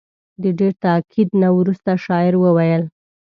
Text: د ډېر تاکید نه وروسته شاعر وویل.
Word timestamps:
د 0.41 0.43
ډېر 0.59 0.73
تاکید 0.85 1.29
نه 1.41 1.49
وروسته 1.57 1.91
شاعر 2.05 2.33
وویل. 2.39 2.83